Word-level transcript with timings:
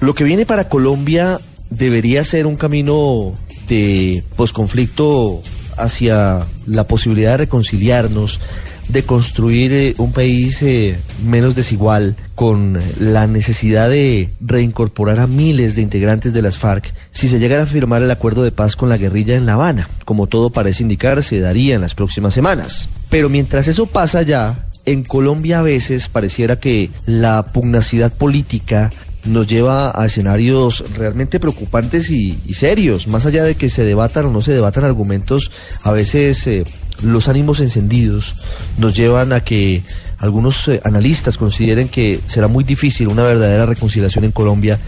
Lo 0.00 0.14
que 0.14 0.24
viene 0.24 0.46
para 0.46 0.68
Colombia 0.68 1.38
debería 1.70 2.24
ser 2.24 2.46
un 2.46 2.56
camino 2.56 3.32
de 3.68 4.24
posconflicto 4.36 5.42
hacia 5.76 6.46
la 6.66 6.84
posibilidad 6.84 7.32
de 7.32 7.36
reconciliarnos, 7.38 8.40
de 8.88 9.02
construir 9.02 9.72
eh, 9.72 9.94
un 9.98 10.12
país 10.12 10.62
eh, 10.62 10.98
menos 11.24 11.54
desigual, 11.54 12.16
con 12.34 12.78
la 12.98 13.26
necesidad 13.26 13.90
de 13.90 14.30
reincorporar 14.40 15.20
a 15.20 15.26
miles 15.26 15.76
de 15.76 15.82
integrantes 15.82 16.32
de 16.32 16.42
las 16.42 16.58
FARC, 16.58 16.94
si 17.10 17.28
se 17.28 17.38
llegara 17.38 17.64
a 17.64 17.66
firmar 17.66 18.02
el 18.02 18.10
acuerdo 18.10 18.42
de 18.44 18.52
paz 18.52 18.76
con 18.76 18.88
la 18.88 18.96
guerrilla 18.96 19.34
en 19.34 19.46
La 19.46 19.54
Habana, 19.54 19.88
como 20.04 20.26
todo 20.26 20.50
parece 20.50 20.82
indicar, 20.82 21.22
se 21.22 21.40
daría 21.40 21.74
en 21.74 21.80
las 21.80 21.94
próximas 21.94 22.34
semanas. 22.34 22.88
Pero 23.10 23.28
mientras 23.28 23.68
eso 23.68 23.86
pasa 23.86 24.22
ya, 24.22 24.68
en 24.86 25.04
Colombia 25.04 25.58
a 25.58 25.62
veces 25.62 26.08
pareciera 26.08 26.58
que 26.58 26.90
la 27.04 27.52
pugnacidad 27.52 28.12
política 28.12 28.90
nos 29.24 29.46
lleva 29.46 30.00
a 30.00 30.06
escenarios 30.06 30.84
realmente 30.96 31.40
preocupantes 31.40 32.10
y, 32.10 32.38
serios, 32.52 33.06
más 33.08 33.26
allá 33.26 33.44
de 33.44 33.54
que 33.54 33.70
se 33.70 33.84
debatan 33.84 34.26
o 34.26 34.30
no 34.30 34.40
se 34.40 34.52
debatan 34.52 34.84
argumentos, 34.84 35.50
a 35.82 35.92
veces 35.92 36.46
eh, 36.46 36.64
los 37.02 37.28
ánimos 37.28 37.60
encendidos 37.60 38.36
nos 38.76 38.96
llevan 38.96 39.32
a 39.32 39.40
que 39.40 39.82
algunos 40.18 40.68
eh, 40.68 40.80
analistas 40.84 41.36
consideren 41.36 41.88
que 41.88 42.20
será 42.26 42.48
muy 42.48 42.64
difícil 42.64 43.08
una 43.08 43.22
verdadera 43.22 43.66
reconciliación 43.66 44.24
en 44.24 44.32
Colombia 44.32 44.78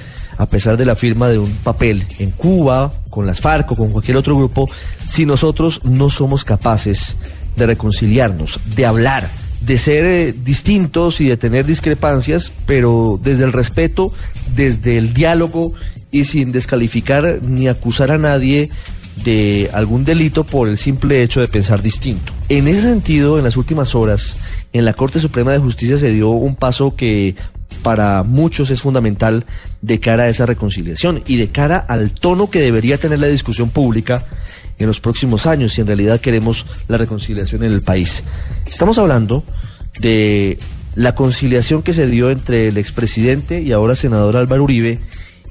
a 0.41 0.47
pesar 0.47 0.79
de 0.79 0.87
la 0.87 0.97
firma 0.97 1.29
de 1.29 1.39
un 1.39 1.51
papel 1.57 2.07
en 2.19 2.31
Cuba, 2.31 2.95
con 3.11 3.27
las 3.27 3.43
FARC 3.43 3.73
o 3.73 3.77
con 3.77 3.93
cualquier 3.93 4.17
otro 4.17 4.35
grupo, 4.35 4.71
si 5.05 5.27
nosotros 5.27 5.85
no 5.85 6.09
somos 6.09 6.47
capaces 6.47 7.15
de 7.57 7.67
reconciliarnos, 7.67 8.59
de 8.75 8.87
hablar, 8.87 9.29
de 9.61 9.79
ser 9.79 10.05
eh, 10.05 10.33
distintos 10.33 11.21
y 11.21 11.29
de 11.29 11.37
tener 11.37 11.67
discrepancias, 11.67 12.53
pero 12.67 13.21
desde 13.23 13.45
el 13.45 13.53
respeto, 13.53 14.13
desde 14.55 14.99
el 14.99 15.13
diálogo 15.13 15.75
y 16.11 16.25
sin 16.25 16.53
descalificar 16.53 17.41
ni 17.43 17.69
acusar 17.69 18.11
a 18.11 18.19
nadie 18.19 18.71
de 19.25 19.71
algún 19.73 20.05
delito 20.05 20.45
por 20.45 20.69
el 20.69 20.79
simple 20.79 21.23
hecho 21.23 21.41
de 21.41 21.49
pensar 21.49 21.83
distinto. 21.83 22.33
En 22.49 22.69
ese 22.69 22.83
sentido, 22.83 23.39
en 23.39 23.45
las 23.45 23.57
últimas 23.57 23.95
horas, 23.95 24.37
en 24.73 24.85
la 24.85 24.95
Corte 24.95 25.21
Suprema 25.21 25.53
de 25.53 25.59
Justicia 25.59 25.99
se 25.99 26.13
dio 26.13 26.31
un 26.31 26.57
paso 26.57 26.97
que 26.97 27.37
para 27.83 28.23
muchos 28.23 28.71
es 28.71 28.81
fundamental 28.81 29.47
de 29.83 30.01
cara 30.01 30.25
a 30.25 30.29
esa 30.29 30.47
reconciliación 30.47 31.23
y 31.27 31.37
de 31.37 31.49
cara 31.49 31.79
al 31.79 32.13
tono 32.13 32.51
que 32.51 32.61
debería 32.61 32.99
tener 32.99 33.19
la 33.19 33.27
discusión 33.27 33.71
pública 33.71 34.27
en 34.81 34.87
los 34.87 35.01
próximos 35.01 35.47
años 35.47 35.73
si 35.73 35.81
en 35.81 35.87
realidad 35.87 36.21
queremos 36.21 36.67
la 36.89 36.99
reconciliación 36.99 37.63
en 37.63 37.73
el 37.73 37.83
país. 37.83 38.23
Estamos 38.67 38.99
hablando 38.99 39.45
de 40.01 40.59
la 40.95 41.15
conciliación 41.15 41.83
que 41.83 41.95
se 41.95 42.07
dio 42.07 42.31
entre 42.31 42.69
el 42.69 42.79
expresidente 42.79 43.63
y 43.63 43.73
ahora 43.73 43.95
senador 43.95 44.37
Álvaro 44.37 44.65
Uribe 44.65 45.01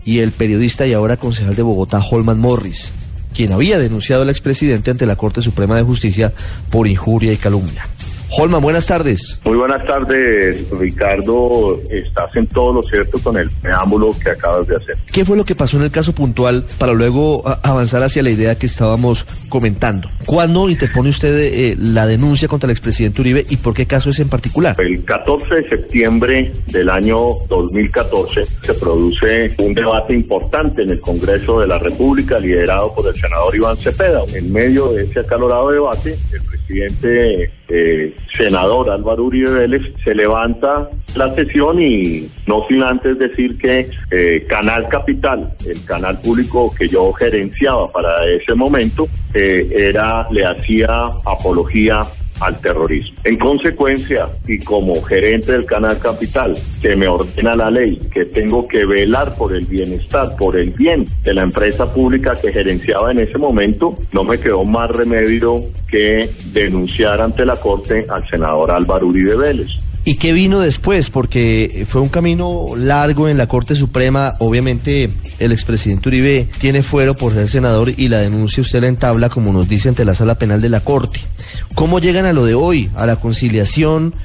y 0.06 0.20
el 0.20 0.32
periodista 0.32 0.88
y 0.88 0.94
ahora 0.94 1.18
concejal 1.18 1.56
de 1.56 1.62
Bogotá, 1.62 2.00
Holman 2.00 2.40
Morris, 2.40 2.92
quien 3.34 3.52
había 3.52 3.78
denunciado 3.80 4.24
al 4.24 4.30
expresidente 4.30 4.92
ante 4.92 5.06
la 5.06 5.16
Corte 5.16 5.42
Suprema 5.42 5.76
de 5.76 5.84
Justicia 5.84 6.34
por 6.72 6.88
injuria 6.88 7.32
y 7.32 7.38
calumnia. 7.38 7.88
Holman, 8.32 8.62
buenas 8.62 8.86
tardes. 8.86 9.40
Muy 9.44 9.58
buenas 9.58 9.84
tardes, 9.86 10.70
Ricardo. 10.70 11.80
Estás 11.90 12.36
en 12.36 12.46
todo 12.48 12.74
lo 12.74 12.84
cierto 12.84 13.20
con 13.20 13.38
el 13.38 13.50
preámbulo 13.50 14.16
que 14.24 14.30
acabas 14.30 14.68
de 14.68 14.76
hacer. 14.76 14.98
¿Qué 15.12 15.26
fue 15.26 15.36
lo 15.36 15.44
que 15.44 15.56
pasó 15.56 15.78
en 15.78 15.84
el 15.84 15.92
caso 15.92 16.14
puntual 16.14 16.64
para 16.78 16.94
luego 16.94 17.44
avanzar 17.64 18.04
hacia 18.04 18.22
la 18.22 18.30
idea 18.30 18.56
que 18.56 18.68
estábamos 18.68 19.26
comentando? 19.50 20.10
¿Cuándo 20.26 20.70
interpone 20.70 21.10
usted 21.10 21.36
eh, 21.40 21.76
la 21.80 22.06
denuncia 22.06 22.48
contra 22.48 22.68
el 22.68 22.72
expresidente 22.72 23.22
Uribe 23.22 23.46
y 23.50 23.58
por 23.58 23.74
qué 23.74 23.88
caso 23.88 24.12
es 24.12 24.20
en 24.20 24.30
particular? 24.30 24.76
El 24.80 25.04
14 25.04 25.56
de 25.56 25.70
septiembre 25.70 26.52
del 26.68 26.90
año 26.90 27.32
2014 27.48 28.46
se 28.62 28.74
produce 28.76 29.56
un 29.58 29.74
debate 29.74 30.14
importante 30.14 30.84
en 30.84 30.92
el 30.92 31.00
Congreso 31.00 31.60
de 31.60 31.68
la 31.68 31.80
República 31.80 32.40
liderado 32.40 32.94
por 32.94 33.08
el 33.08 33.20
senador 33.20 33.56
Iván 33.56 33.78
Cepeda. 33.78 34.22
En 34.36 34.54
medio 34.54 34.92
de 34.92 35.06
ese 35.06 35.22
acalorado 35.22 35.72
debate, 35.72 36.18
el 36.32 36.42
presidente 36.70 37.52
eh, 37.68 38.16
senador 38.32 38.92
Álvaro 38.92 39.24
Uribe 39.24 39.52
Vélez 39.52 39.82
se 40.04 40.14
levanta 40.14 40.88
la 41.16 41.34
sesión 41.34 41.82
y 41.82 42.30
no 42.46 42.66
sin 42.68 42.84
antes 42.84 43.18
decir 43.18 43.58
que 43.58 43.90
eh, 44.12 44.46
Canal 44.48 44.88
Capital, 44.88 45.52
el 45.68 45.84
canal 45.86 46.20
público 46.20 46.72
que 46.78 46.88
yo 46.88 47.12
gerenciaba 47.14 47.92
para 47.92 48.10
ese 48.30 48.54
momento, 48.54 49.08
eh, 49.34 49.68
era 49.72 50.28
le 50.30 50.46
hacía 50.46 51.06
apología 51.26 52.02
al 52.40 52.60
terrorismo. 52.60 53.16
En 53.24 53.38
consecuencia, 53.38 54.28
y 54.48 54.60
como 54.60 55.02
gerente 55.02 55.52
del 55.52 55.66
Canal 55.66 55.98
Capital, 56.00 56.56
que 56.82 56.96
me 56.96 57.08
ordena 57.08 57.56
la 57.56 57.70
ley, 57.70 57.98
que 58.12 58.26
tengo 58.26 58.68
que 58.68 58.86
velar 58.86 59.36
por 59.36 59.56
el 59.56 59.66
bienestar, 59.66 60.36
por 60.38 60.58
el 60.58 60.72
bien 60.72 61.04
de 61.24 61.34
la 61.34 61.44
empresa 61.44 61.94
pública 61.94 62.34
que 62.42 62.52
gerenciaba 62.52 63.12
en 63.12 63.20
ese 63.20 63.38
momento, 63.38 63.94
no 64.12 64.24
me 64.24 64.40
quedó 64.40 64.64
más 64.64 64.90
remedio 64.90 65.66
que 65.88 66.30
denunciar 66.54 67.22
ante 67.22 67.46
la 67.46 67.58
Corte 67.58 68.06
al 68.10 68.28
senador 68.30 68.72
Álvaro 68.72 69.08
Uribe 69.08 69.36
Vélez. 69.36 69.89
¿Y 70.10 70.16
qué 70.16 70.34
vino 70.34 70.60
después? 70.60 71.12
Porque 71.12 71.84
fue 71.88 72.02
un 72.02 72.10
camino 72.10 72.66
largo 72.76 73.30
en 73.30 73.38
la 73.38 73.46
Corte 73.46 73.76
Suprema. 73.76 74.34
Obviamente 74.40 75.12
el 75.38 75.52
expresidente 75.52 76.10
Uribe 76.10 76.48
tiene 76.58 76.82
fuero 76.82 77.14
por 77.14 77.36
ser 77.36 77.48
senador 77.48 77.94
y 77.96 78.08
la 78.08 78.18
denuncia 78.18 78.62
usted 78.62 78.82
la 78.82 78.88
entabla, 78.88 79.30
como 79.30 79.54
nos 79.54 79.70
dice, 79.70 79.88
ante 79.88 80.06
la 80.06 80.16
sala 80.16 80.40
penal 80.40 80.62
de 80.62 80.70
la 80.70 80.80
Corte. 80.80 81.20
¿Cómo 81.76 82.00
llegan 82.00 82.26
a 82.26 82.34
lo 82.34 82.44
de 82.44 82.56
hoy? 82.56 82.90
A 82.96 83.06
la 83.06 83.18
conciliación, 83.18 84.16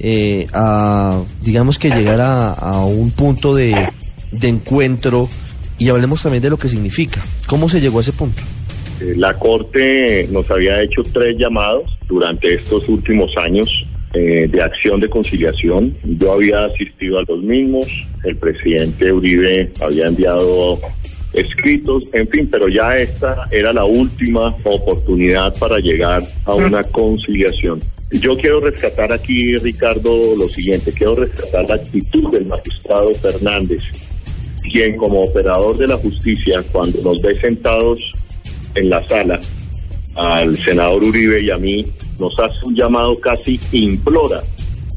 eh, 0.00 0.48
a, 0.52 1.22
digamos 1.42 1.78
que 1.78 1.90
llegar 1.90 2.18
a, 2.20 2.84
un 2.84 3.12
punto 3.12 3.54
de, 3.54 3.88
de 4.32 4.48
encuentro 4.48 5.28
y 5.78 5.90
hablemos 5.90 6.24
también 6.24 6.42
de 6.42 6.50
lo 6.50 6.56
que 6.56 6.68
significa. 6.68 7.22
¿Cómo 7.46 7.68
se 7.68 7.80
llegó 7.80 7.98
a 7.98 8.02
ese 8.02 8.12
punto? 8.12 8.42
Eh, 9.00 9.14
la 9.16 9.38
Corte 9.38 10.26
nos 10.32 10.50
había 10.50 10.82
hecho 10.82 11.04
tres 11.04 11.36
llamados 11.38 11.84
durante 12.08 12.52
estos 12.52 12.88
últimos 12.88 13.30
años 13.36 13.86
eh, 14.12 14.48
de 14.50 14.62
acción 14.62 15.00
de 15.00 15.08
conciliación. 15.08 15.96
Yo 16.04 16.32
había 16.32 16.64
asistido 16.64 17.18
a 17.18 17.24
los 17.28 17.42
mismos, 17.42 17.86
el 18.24 18.36
presidente 18.36 19.12
Uribe 19.12 19.70
había 19.80 20.08
enviado 20.08 20.78
escritos, 21.32 22.04
en 22.12 22.28
fin, 22.28 22.48
pero 22.50 22.68
ya 22.68 22.96
esta 22.96 23.44
era 23.50 23.72
la 23.72 23.84
última 23.84 24.54
oportunidad 24.64 25.56
para 25.58 25.78
llegar 25.78 26.22
a 26.44 26.54
una 26.54 26.82
conciliación. 26.82 27.80
Yo 28.10 28.36
quiero 28.36 28.58
rescatar 28.58 29.12
aquí, 29.12 29.56
Ricardo, 29.58 30.34
lo 30.36 30.48
siguiente, 30.48 30.92
quiero 30.92 31.14
rescatar 31.14 31.68
la 31.68 31.76
actitud 31.76 32.32
del 32.32 32.46
magistrado 32.46 33.14
Fernández, 33.14 33.80
quien 34.72 34.96
como 34.96 35.20
operador 35.20 35.78
de 35.78 35.86
la 35.86 35.96
justicia, 35.96 36.64
cuando 36.72 37.00
nos 37.02 37.22
ve 37.22 37.40
sentados 37.40 38.00
en 38.74 38.90
la 38.90 39.06
sala, 39.06 39.38
al 40.20 40.56
senador 40.58 41.02
Uribe 41.02 41.42
y 41.42 41.50
a 41.50 41.56
mí, 41.56 41.86
nos 42.18 42.38
hace 42.38 42.58
un 42.64 42.76
llamado 42.76 43.18
casi 43.18 43.58
implora 43.72 44.42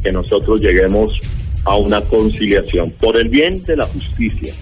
que 0.03 0.11
nosotros 0.11 0.59
lleguemos 0.59 1.17
a 1.63 1.77
una 1.77 2.01
conciliación 2.01 2.91
por 2.99 3.15
el 3.17 3.29
bien 3.29 3.63
de 3.63 3.77
la 3.77 3.85
justicia, 3.85 4.53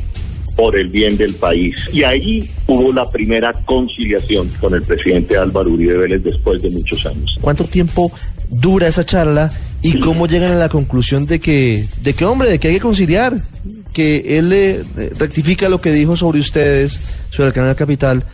por 0.55 0.77
el 0.77 0.89
bien 0.89 1.17
del 1.17 1.33
país. 1.33 1.89
Y 1.91 2.03
ahí 2.03 2.47
hubo 2.67 2.93
la 2.93 3.09
primera 3.09 3.51
conciliación 3.65 4.49
con 4.59 4.75
el 4.75 4.83
presidente 4.83 5.35
Álvaro 5.35 5.71
Uribe 5.71 5.97
Vélez 5.97 6.23
después 6.23 6.61
de 6.61 6.69
muchos 6.69 7.03
años. 7.07 7.37
¿Cuánto 7.41 7.63
tiempo 7.63 8.11
dura 8.49 8.87
esa 8.87 9.03
charla 9.03 9.51
y 9.81 9.99
cómo 9.99 10.27
llegan 10.27 10.51
a 10.51 10.55
la 10.55 10.69
conclusión 10.69 11.25
de 11.25 11.39
que, 11.39 11.87
de 12.03 12.13
que 12.13 12.25
hombre, 12.25 12.49
de 12.49 12.59
que 12.59 12.67
hay 12.67 12.75
que 12.75 12.81
conciliar, 12.81 13.33
que 13.93 14.37
él 14.37 14.49
le 14.49 14.83
rectifica 15.17 15.69
lo 15.69 15.81
que 15.81 15.91
dijo 15.91 16.15
sobre 16.15 16.39
ustedes, 16.39 16.99
sobre 17.31 17.47
el 17.47 17.53
canal 17.53 17.75
Capital? 17.75 18.25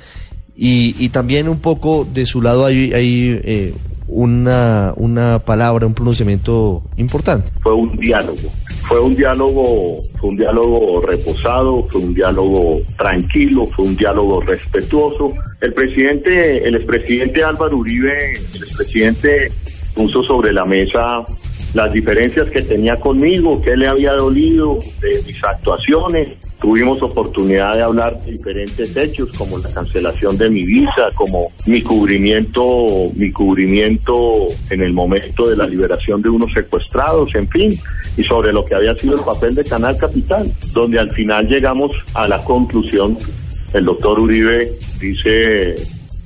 Y, 0.58 0.96
y 0.98 1.10
también 1.10 1.48
un 1.48 1.60
poco 1.60 2.08
de 2.12 2.26
su 2.26 2.42
lado 2.42 2.66
hay, 2.66 2.90
eh, 2.94 3.74
una, 4.08 4.94
una 4.96 5.40
palabra, 5.40 5.86
un 5.86 5.94
pronunciamiento 5.94 6.82
importante. 6.98 7.52
Fue 7.62 7.74
un 7.74 7.96
diálogo, 7.98 8.50
fue 8.88 9.00
un 9.00 9.16
diálogo, 9.16 9.98
fue 10.20 10.30
un 10.30 10.38
diálogo 10.38 11.02
reposado, 11.02 11.88
fue 11.90 12.02
un 12.02 12.14
diálogo 12.14 12.82
tranquilo, 12.98 13.68
fue 13.68 13.86
un 13.86 13.96
diálogo 13.96 14.42
respetuoso. 14.42 15.34
El 15.62 15.74
presidente, 15.74 16.68
el 16.68 16.76
expresidente 16.76 17.44
Álvaro 17.44 17.78
Uribe, 17.78 18.36
el 18.56 18.64
expresidente 18.64 19.52
puso 19.94 20.24
sobre 20.24 20.54
la 20.54 20.66
mesa 20.66 21.24
las 21.74 21.94
diferencias 21.94 22.50
que 22.50 22.62
tenía 22.62 22.96
conmigo, 23.00 23.62
qué 23.62 23.76
le 23.76 23.88
había 23.88 24.14
dolido 24.14 24.80
de 25.02 25.22
mis 25.28 25.44
actuaciones. 25.44 26.30
Tuvimos 26.60 27.00
oportunidad 27.04 27.76
de 27.76 27.84
hablar 27.84 28.20
de 28.22 28.32
diferentes 28.32 28.96
hechos, 28.98 29.30
como 29.38 29.60
la 29.60 29.70
cancelación 29.72 30.38
de 30.38 30.50
mi 30.50 30.66
visa, 30.66 31.08
como 31.14 31.52
mi 31.68 31.84
cubrimiento, 31.84 33.12
mi 33.16 33.32
cubrimiento 33.32 34.48
en 34.72 34.82
el 34.82 34.92
momento 34.92 35.48
de 35.48 35.56
la 35.56 35.68
liberación 35.68 36.22
de 36.22 36.30
unos 36.30 36.52
secuestrados, 36.54 37.34
en 37.36 37.48
fin, 37.50 37.80
y 38.18 38.24
sobre 38.24 38.52
lo 38.52 38.66
que 38.66 38.74
había 38.74 38.96
sido 38.96 39.18
el 39.18 39.24
papel 39.24 39.54
de 39.54 39.66
Canal 39.66 39.98
Capital, 39.98 40.52
donde 40.74 41.00
al 41.00 41.12
final 41.12 41.48
llegamos 41.48 41.92
a 42.16 42.28
la 42.28 42.44
conclusión, 42.44 43.16
el 43.74 43.86
doctor 43.86 44.20
Uribe 44.20 44.72
dice 45.00 45.76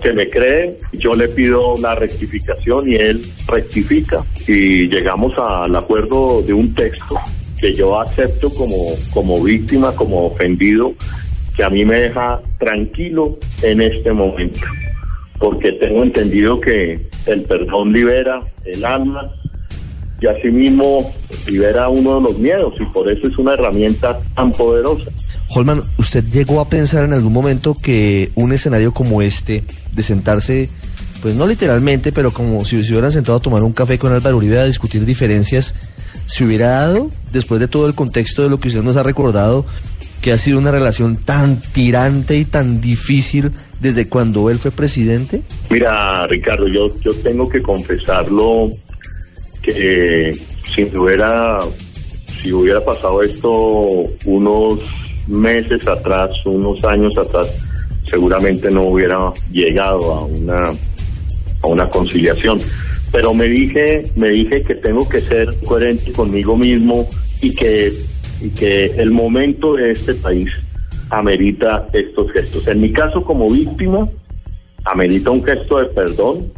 que 0.01 0.13
me 0.13 0.29
cree, 0.29 0.77
yo 0.93 1.13
le 1.13 1.27
pido 1.27 1.75
la 1.77 1.93
rectificación 1.93 2.89
y 2.89 2.95
él 2.95 3.21
rectifica 3.47 4.23
y 4.47 4.87
llegamos 4.87 5.37
al 5.37 5.75
acuerdo 5.75 6.41
de 6.41 6.53
un 6.53 6.73
texto 6.73 7.19
que 7.61 7.73
yo 7.75 8.01
acepto 8.01 8.49
como, 8.49 8.75
como 9.13 9.41
víctima, 9.41 9.95
como 9.95 10.25
ofendido, 10.25 10.93
que 11.55 11.63
a 11.63 11.69
mí 11.69 11.85
me 11.85 12.01
deja 12.01 12.41
tranquilo 12.59 13.37
en 13.61 13.81
este 13.81 14.11
momento, 14.11 14.59
porque 15.39 15.71
tengo 15.73 16.01
entendido 16.01 16.59
que 16.59 17.07
el 17.27 17.43
perdón 17.43 17.93
libera 17.93 18.41
el 18.65 18.83
alma 18.83 19.31
y 20.19 20.27
asimismo 20.27 21.11
libera 21.47 21.89
uno 21.89 22.15
de 22.15 22.21
los 22.21 22.37
miedos 22.39 22.73
y 22.79 22.85
por 22.85 23.11
eso 23.11 23.27
es 23.27 23.37
una 23.37 23.53
herramienta 23.53 24.19
tan 24.35 24.51
poderosa. 24.51 25.11
Holman, 25.49 25.81
¿usted 25.97 26.23
llegó 26.31 26.61
a 26.61 26.69
pensar 26.69 27.03
en 27.03 27.13
algún 27.13 27.33
momento 27.33 27.75
que 27.75 28.31
un 28.35 28.53
escenario 28.53 28.93
como 28.93 29.21
este, 29.21 29.63
de 29.93 30.03
sentarse, 30.03 30.69
pues 31.21 31.35
no 31.35 31.45
literalmente, 31.45 32.11
pero 32.11 32.31
como 32.31 32.63
si 32.65 32.81
se 32.83 32.91
hubieran 32.91 33.11
sentado 33.11 33.37
a 33.37 33.41
tomar 33.41 33.61
un 33.63 33.73
café 33.73 33.99
con 33.99 34.13
Álvaro 34.13 34.37
Uribe 34.37 34.59
a 34.59 34.65
discutir 34.65 35.05
diferencias, 35.05 35.75
se 36.25 36.45
hubiera 36.45 36.69
dado 36.69 37.09
después 37.31 37.59
de 37.59 37.67
todo 37.67 37.87
el 37.87 37.95
contexto 37.95 38.43
de 38.43 38.49
lo 38.49 38.59
que 38.59 38.69
usted 38.69 38.83
nos 38.83 38.97
ha 38.97 39.03
recordado, 39.03 39.65
que 40.21 40.31
ha 40.31 40.37
sido 40.37 40.59
una 40.59 40.71
relación 40.71 41.17
tan 41.17 41.59
tirante 41.59 42.37
y 42.37 42.45
tan 42.45 42.81
difícil 42.81 43.51
desde 43.81 44.07
cuando 44.07 44.49
él 44.49 44.59
fue 44.59 44.71
presidente? 44.71 45.41
Mira, 45.69 46.27
Ricardo, 46.27 46.67
yo, 46.67 46.91
yo 47.01 47.13
tengo 47.15 47.49
que 47.49 47.61
confesarlo 47.61 48.69
que 49.61 50.37
si 50.73 50.83
hubiera, 50.95 51.59
si 52.41 52.53
hubiera 52.53 52.83
pasado 52.83 53.21
esto 53.23 53.49
unos 54.25 54.79
meses 55.27 55.87
atrás, 55.87 56.29
unos 56.45 56.83
años 56.85 57.17
atrás, 57.17 57.51
seguramente 58.03 58.69
no 58.69 58.83
hubiera 58.83 59.33
llegado 59.51 60.13
a 60.13 60.25
una, 60.25 60.69
a 60.69 61.67
una 61.67 61.89
conciliación. 61.89 62.59
Pero 63.11 63.33
me 63.33 63.45
dije, 63.45 64.09
me 64.15 64.29
dije 64.29 64.63
que 64.63 64.75
tengo 64.75 65.07
que 65.07 65.21
ser 65.21 65.53
coherente 65.65 66.11
conmigo 66.13 66.57
mismo 66.57 67.07
y 67.41 67.53
que, 67.53 67.91
y 68.41 68.49
que 68.49 68.85
el 68.85 69.11
momento 69.11 69.75
de 69.75 69.91
este 69.91 70.13
país 70.13 70.49
amerita 71.09 71.87
estos 71.93 72.31
gestos. 72.31 72.67
En 72.67 72.81
mi 72.81 72.91
caso 72.91 73.23
como 73.23 73.49
víctima, 73.49 74.07
amerita 74.85 75.29
un 75.29 75.43
gesto 75.43 75.79
de 75.79 75.85
perdón, 75.87 76.51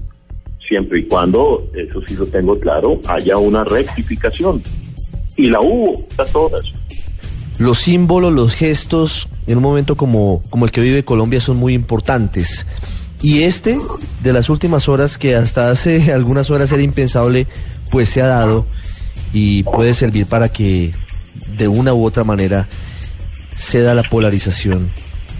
siempre 0.67 0.99
y 0.99 1.03
cuando, 1.07 1.69
eso 1.73 2.01
sí 2.07 2.15
lo 2.15 2.25
tengo 2.27 2.59
claro, 2.59 2.99
haya 3.07 3.37
una 3.37 3.63
rectificación. 3.63 4.61
Y 5.35 5.49
la 5.49 5.59
hubo, 5.59 6.05
a 6.17 6.25
todas. 6.25 6.65
Los 7.57 7.79
símbolos, 7.79 8.33
los 8.33 8.53
gestos, 8.53 9.27
en 9.47 9.57
un 9.57 9.63
momento 9.63 9.95
como, 9.95 10.41
como 10.49 10.65
el 10.65 10.71
que 10.71 10.81
vive 10.81 11.03
Colombia 11.03 11.39
son 11.39 11.57
muy 11.57 11.73
importantes. 11.73 12.65
Y 13.23 13.43
este, 13.43 13.79
de 14.21 14.33
las 14.33 14.49
últimas 14.49 14.89
horas, 14.89 15.17
que 15.17 15.35
hasta 15.35 15.71
hace 15.71 16.11
algunas 16.13 16.51
horas 16.51 16.71
era 16.71 16.83
impensable, 16.83 17.47
pues 17.89 18.09
se 18.09 18.21
ha 18.21 18.27
dado 18.27 18.67
y 19.31 19.63
puede 19.63 19.95
servir 19.95 20.27
para 20.27 20.49
que 20.49 20.91
de 21.57 21.67
una 21.67 21.93
u 21.93 22.05
otra 22.05 22.23
manera 22.23 22.67
se 23.55 23.81
da 23.81 23.95
la 23.95 24.03
polarización, 24.03 24.91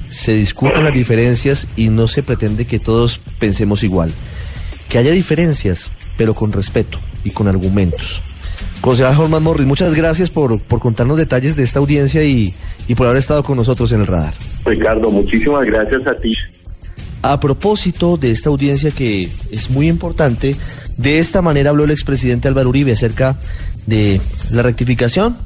se 0.09 0.33
discutan 0.33 0.83
las 0.83 0.93
diferencias 0.93 1.67
y 1.75 1.89
no 1.89 2.07
se 2.07 2.23
pretende 2.23 2.65
que 2.65 2.79
todos 2.79 3.19
pensemos 3.37 3.83
igual. 3.83 4.11
Que 4.87 4.97
haya 4.99 5.11
diferencias, 5.11 5.91
pero 6.17 6.33
con 6.33 6.53
respeto 6.53 6.99
y 7.23 7.31
con 7.31 7.47
argumentos. 7.47 8.21
Concejal 8.79 9.17
Holman 9.17 9.43
Morris, 9.43 9.65
muchas 9.65 9.93
gracias 9.93 10.29
por, 10.29 10.61
por 10.61 10.79
contarnos 10.79 11.17
detalles 11.17 11.55
de 11.55 11.63
esta 11.63 11.79
audiencia 11.79 12.23
y, 12.23 12.53
y 12.87 12.95
por 12.95 13.07
haber 13.07 13.19
estado 13.19 13.43
con 13.43 13.57
nosotros 13.57 13.91
en 13.91 14.01
el 14.01 14.07
radar. 14.07 14.33
Ricardo, 14.65 15.09
muchísimas 15.09 15.65
gracias 15.65 16.05
a 16.07 16.15
ti. 16.15 16.33
A 17.23 17.39
propósito 17.39 18.17
de 18.17 18.31
esta 18.31 18.49
audiencia 18.49 18.91
que 18.91 19.31
es 19.49 19.69
muy 19.69 19.87
importante, 19.87 20.57
de 20.97 21.19
esta 21.19 21.41
manera 21.41 21.69
habló 21.69 21.85
el 21.85 21.91
expresidente 21.91 22.49
Álvaro 22.49 22.67
Uribe 22.67 22.91
acerca 22.91 23.37
de 23.85 24.19
la 24.51 24.61
rectificación 24.61 25.37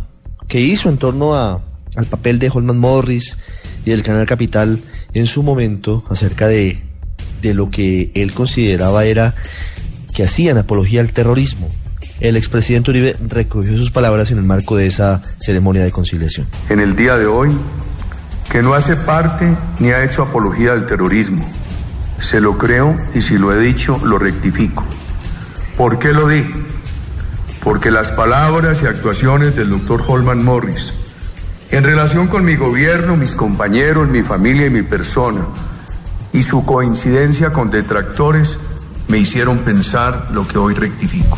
que 0.48 0.60
hizo 0.60 0.90
en 0.90 0.98
torno 0.98 1.36
a, 1.36 1.62
al 1.96 2.06
papel 2.06 2.40
de 2.40 2.50
Holman 2.52 2.80
Morris 2.80 3.38
y 3.86 3.92
del 3.92 4.02
Canal 4.02 4.26
Capital 4.26 4.80
en 5.14 5.28
su 5.28 5.44
momento 5.44 6.04
acerca 6.10 6.48
de, 6.48 6.82
lo 7.44 7.70
que 7.70 8.12
él 8.16 8.34
consideraba 8.34 9.06
era 9.06 9.36
que 10.16 10.24
hacían 10.24 10.58
apología 10.58 11.02
al 11.02 11.14
terrorismo. 11.14 11.70
El 12.20 12.38
expresidente 12.38 12.90
Uribe 12.90 13.16
recogió 13.28 13.78
sus 13.78 13.92
palabras 13.92 14.32
en 14.32 14.40
el 14.40 14.44
marco 14.44 14.76
de 14.76 14.88
esa 14.88 15.22
ceremonia 15.38 15.84
de 15.84 15.92
conciliación. 15.92 16.48
En 16.70 16.80
el 16.80 16.96
día 16.96 17.18
de 17.18 17.28
hoy, 17.28 17.52
que 18.52 18.64
no 18.64 18.74
hace 18.74 18.96
parte 18.96 19.56
ni 19.80 19.92
ha 19.92 20.04
hecho 20.04 20.24
apología 20.24 20.74
al 20.74 20.88
terrorismo. 20.88 21.48
Se 22.20 22.42
lo 22.42 22.58
creo 22.58 22.96
y 23.14 23.22
si 23.22 23.38
lo 23.38 23.54
he 23.54 23.60
dicho, 23.60 24.00
lo 24.04 24.18
rectifico. 24.18 24.84
¿Por 25.78 26.00
qué 26.00 26.14
lo 26.14 26.28
dije? 26.28 26.54
Porque 27.64 27.92
las 27.92 28.12
palabras 28.12 28.82
y 28.82 28.88
actuaciones 28.88 29.56
del 29.56 29.70
doctor 29.70 30.04
Holman 30.08 30.44
Morris 30.44 30.94
en 31.70 31.84
relación 31.84 32.28
con 32.28 32.46
mi 32.46 32.56
gobierno, 32.56 33.18
mis 33.18 33.36
compañeros, 33.36 34.08
mi 34.08 34.24
familia 34.24 34.68
y 34.68 34.70
mi 34.70 34.84
persona, 34.84 35.46
y 36.32 36.42
su 36.44 36.66
coincidencia 36.66 37.52
con 37.52 37.70
detractores, 37.70 38.58
me 39.10 39.18
hicieron 39.18 39.60
pensar 39.60 40.30
lo 40.32 40.48
que 40.48 40.58
hoy 40.58 40.74
rectifico. 40.74 41.38